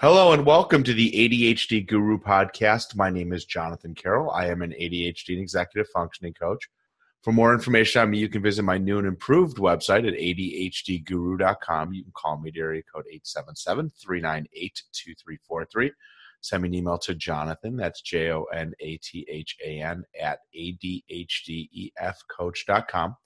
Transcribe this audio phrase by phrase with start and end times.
[0.00, 2.96] Hello and welcome to the ADHD Guru podcast.
[2.96, 4.30] My name is Jonathan Carroll.
[4.30, 6.70] I am an ADHD and executive functioning coach.
[7.22, 11.92] For more information on me, you can visit my new and improved website at ADHDguru.com.
[11.92, 15.92] You can call me at area code 877 398 2343.
[16.40, 20.02] Send me an email to Jonathan, that's J O N A T H A N,
[20.18, 23.16] at ADHDEFcoach.com.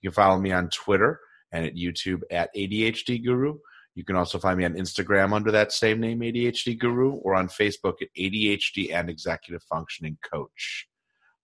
[0.00, 1.20] You can follow me on Twitter
[1.52, 3.58] and at YouTube at ADHD Guru.
[3.94, 7.48] You can also find me on Instagram under that same name, ADHD Guru, or on
[7.48, 10.88] Facebook at ADHD and Executive Functioning Coach.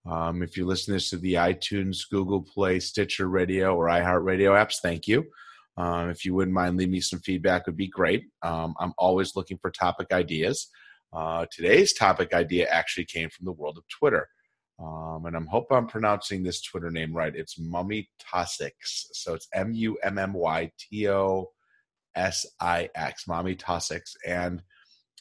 [0.06, 4.76] Um, if you listen this to the iTunes, Google Play, Stitcher Radio, or iHeartRadio apps,
[4.82, 5.24] thank you.
[5.76, 8.24] Um, if you wouldn't mind leaving me some feedback, would be great.
[8.42, 10.68] Um, I'm always looking for topic ideas.
[11.12, 14.26] Uh, today's topic idea actually came from the world of Twitter.
[14.80, 17.34] Um, and I'm hope I'm pronouncing this Twitter name right.
[17.34, 18.72] It's Mummy Tossix.
[19.12, 21.50] So it's M U M M Y T O
[22.14, 24.14] S I X, Mommy Tossix.
[24.26, 24.62] And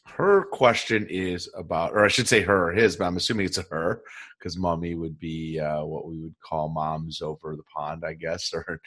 [0.06, 3.58] her question is about, or I should say her or his, but I'm assuming it's
[3.58, 4.02] a her
[4.40, 8.52] because mommy would be uh, what we would call moms over the pond, I guess,
[8.54, 8.80] or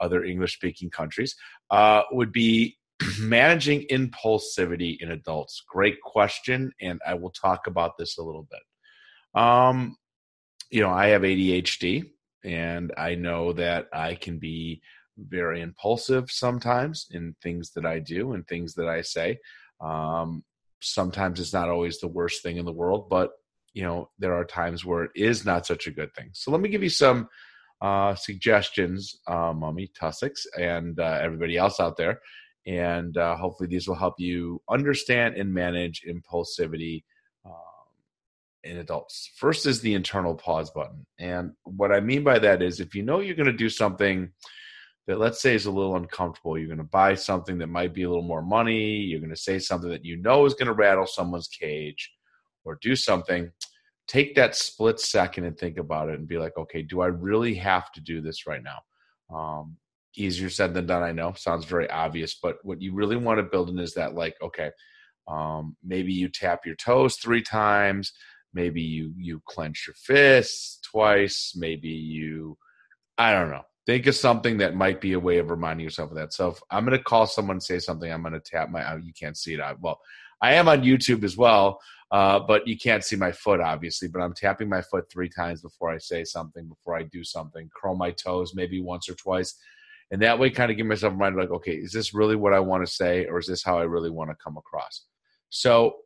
[0.00, 1.34] other English speaking countries,
[1.70, 2.76] uh, would be
[3.20, 5.62] managing impulsivity in adults.
[5.68, 6.70] Great question.
[6.80, 9.40] And I will talk about this a little bit.
[9.40, 9.96] Um,
[10.70, 12.10] you know, I have ADHD
[12.44, 14.82] and I know that I can be
[15.28, 19.38] very impulsive sometimes in things that I do and things that I say.
[19.80, 20.44] Um,
[20.80, 23.32] sometimes it's not always the worst thing in the world, but
[23.72, 26.30] you know there are times where it is not such a good thing.
[26.32, 27.28] So let me give you some
[27.80, 32.20] uh, suggestions, uh, Mummy Tussix, and uh, everybody else out there,
[32.66, 37.04] and uh, hopefully these will help you understand and manage impulsivity
[37.44, 37.52] um,
[38.64, 39.30] in adults.
[39.36, 43.02] First is the internal pause button, and what I mean by that is if you
[43.02, 44.30] know you're going to do something
[45.06, 46.58] that let's say is a little uncomfortable.
[46.58, 48.96] You're going to buy something that might be a little more money.
[48.96, 52.12] You're going to say something that you know is going to rattle someone's cage
[52.64, 53.50] or do something.
[54.06, 57.54] Take that split second and think about it and be like, okay, do I really
[57.54, 59.36] have to do this right now?
[59.36, 59.76] Um,
[60.16, 61.32] easier said than done, I know.
[61.34, 64.70] Sounds very obvious, but what you really want to build in is that, like, okay,
[65.28, 68.12] um, maybe you tap your toes three times.
[68.52, 71.52] Maybe you you clench your fists twice.
[71.54, 72.58] Maybe you,
[73.16, 76.16] I don't know think of something that might be a way of reminding yourself of
[76.16, 76.32] that.
[76.32, 78.92] So if I'm going to call someone, say something, I'm going to tap my.
[78.92, 79.60] Oh, you can't see it.
[79.80, 80.00] Well,
[80.42, 81.80] I am on YouTube as well,
[82.10, 84.08] uh, but you can't see my foot obviously.
[84.08, 87.70] But I'm tapping my foot three times before I say something, before I do something.
[87.74, 89.54] Curl my toes maybe once or twice,
[90.10, 92.52] and that way, kind of give myself a mind like, okay, is this really what
[92.52, 95.04] I want to say, or is this how I really want to come across?
[95.50, 95.96] So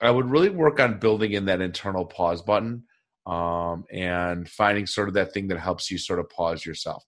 [0.00, 2.84] I would really work on building in that internal pause button
[3.26, 7.04] um, and finding sort of that thing that helps you sort of pause yourself.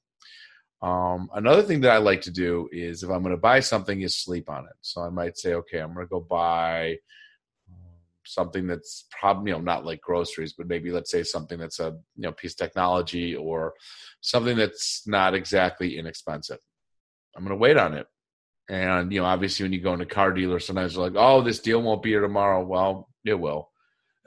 [0.83, 4.01] Um, another thing that I like to do is if I'm going to buy something,
[4.01, 4.77] is sleep on it.
[4.81, 6.97] So I might say, okay, I'm going to go buy
[7.71, 7.77] um,
[8.25, 11.99] something that's probably you know not like groceries, but maybe let's say something that's a
[12.17, 13.75] you know piece of technology or
[14.23, 16.59] something that's not exactly inexpensive.
[17.37, 18.07] I'm going to wait on it.
[18.71, 21.59] And you know, obviously, when you go into car dealers, sometimes they're like, "Oh, this
[21.59, 23.69] deal won't be here tomorrow." Well, it will.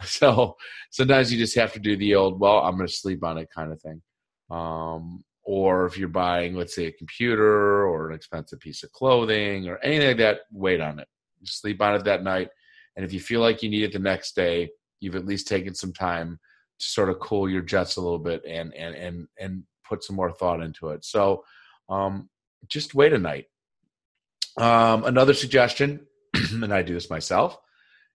[0.05, 0.57] So
[0.89, 3.47] sometimes you just have to do the old, "Well, I'm going to sleep on it"
[3.55, 4.01] kind of thing.
[4.49, 9.67] Um, or if you're buying, let's say, a computer or an expensive piece of clothing
[9.67, 11.07] or anything like that, wait on it.
[11.39, 12.49] You sleep on it that night.
[12.95, 15.75] And if you feel like you need it the next day, you've at least taken
[15.75, 16.39] some time
[16.79, 20.15] to sort of cool your jets a little bit and and and and put some
[20.15, 21.03] more thought into it.
[21.03, 21.43] So
[21.89, 22.29] um,
[22.67, 23.45] just wait a night.
[24.57, 26.07] Um, another suggestion,
[26.51, 27.57] and I do this myself,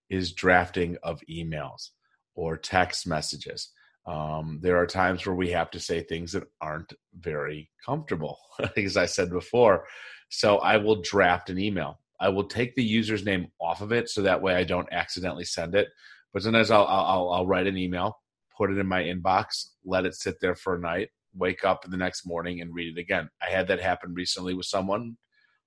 [0.09, 1.91] is drafting of emails
[2.35, 3.71] or text messages.
[4.09, 8.39] Um, there are times where we have to say things that aren't very comfortable,
[8.77, 9.85] as I said before.
[10.31, 12.01] So I will draft an email.
[12.19, 15.45] I will take the user's name off of it so that way I don't accidentally
[15.45, 15.89] send it.
[16.33, 18.19] But sometimes I'll, I'll, I'll write an email,
[18.57, 21.97] put it in my inbox, let it sit there for a night, wake up the
[21.97, 23.29] next morning and read it again.
[23.47, 25.19] I had that happen recently with someone.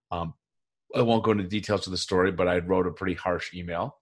[0.10, 0.34] Um,
[0.96, 3.98] I won't go into details of the story, but I wrote a pretty harsh email.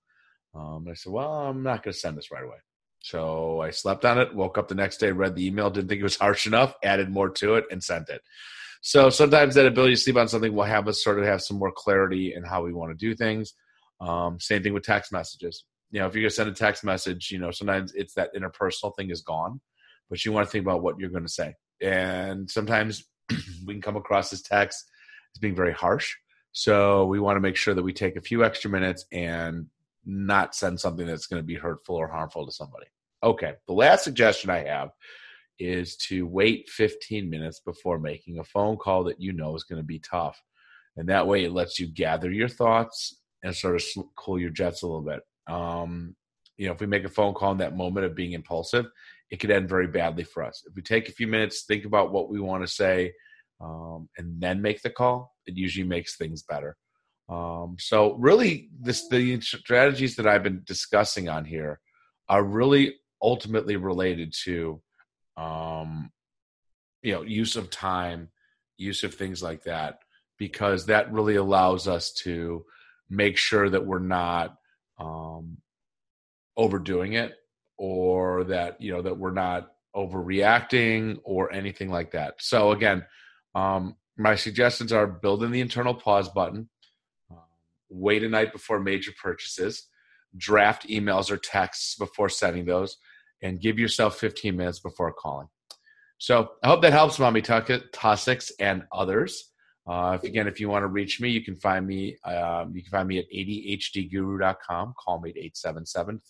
[0.56, 2.57] Um, I said, "Well, I'm not going to send this right away."
[3.01, 6.01] So I slept on it, woke up the next day, read the email, didn't think
[6.01, 8.21] it was harsh enough, added more to it, and sent it.
[8.81, 11.57] So sometimes that ability to sleep on something will have us sort of have some
[11.57, 13.53] more clarity in how we want to do things.
[13.99, 15.65] Um, same thing with text messages.
[15.91, 18.33] You know, if you're going to send a text message, you know, sometimes it's that
[18.35, 19.59] interpersonal thing is gone,
[20.09, 21.55] but you want to think about what you're going to say.
[21.81, 23.03] And sometimes
[23.65, 24.85] we can come across this text
[25.35, 26.15] as being very harsh.
[26.51, 29.67] So we want to make sure that we take a few extra minutes and
[30.09, 32.88] not send something that's going to be hurtful or harmful to somebody.
[33.23, 34.89] Okay, the last suggestion I have
[35.59, 39.81] is to wait 15 minutes before making a phone call that you know is going
[39.81, 40.41] to be tough.
[40.95, 44.81] And that way it lets you gather your thoughts and sort of cool your jets
[44.81, 45.21] a little bit.
[45.47, 46.15] Um,
[46.57, 48.85] you know, if we make a phone call in that moment of being impulsive,
[49.31, 50.63] it could end very badly for us.
[50.67, 53.13] If we take a few minutes, think about what we want to say,
[53.61, 56.77] um, and then make the call, it usually makes things better.
[57.29, 61.79] Um, so really, this the strategies that I've been discussing on here
[62.27, 64.81] are really ultimately related to,
[65.37, 66.11] um,
[67.03, 68.29] you know, use of time,
[68.77, 69.99] use of things like that,
[70.37, 72.65] because that really allows us to
[73.09, 74.55] make sure that we're not
[74.99, 75.57] um,
[76.57, 77.35] overdoing it
[77.77, 82.35] or that you know that we're not overreacting or anything like that.
[82.39, 83.05] So again,
[83.55, 86.69] um, my suggestions are build in the internal pause button,
[87.89, 89.88] wait a night before major purchases,
[90.38, 92.97] draft emails or texts before sending those,
[93.41, 95.47] and give yourself 15 minutes before calling.
[96.18, 99.51] So I hope that helps, Mommy Tossics and others.
[99.89, 102.15] Uh, if again, if you want to reach me, you can find me.
[102.24, 104.94] Um, you can find me at adhdguru.com.
[105.03, 105.38] Call me at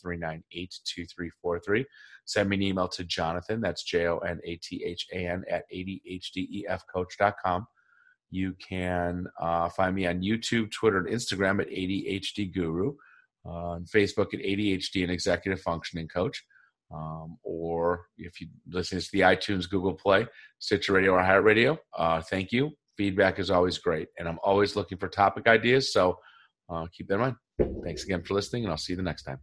[0.05, 1.83] 877-398-2343.
[2.23, 3.59] Send me an email to Jonathan.
[3.59, 7.67] That's J O N A T H A N at adhdefcoach.com.
[8.31, 12.93] You can uh, find me on YouTube, Twitter, and Instagram at ADHD Guru.
[13.45, 16.43] Uh, on Facebook at ADHD and Executive Functioning Coach.
[16.93, 20.27] Um, or if you listen to the iTunes, Google Play,
[20.59, 24.09] Stitcher Radio, or iHeartRadio, uh, thank you feedback is always great.
[24.19, 25.93] And I'm always looking for topic ideas.
[25.93, 26.19] So
[26.69, 27.35] uh, keep that in mind.
[27.83, 29.39] Thanks again for listening, and I'll see you the next time.